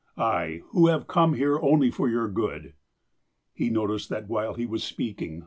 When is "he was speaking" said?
4.55-5.39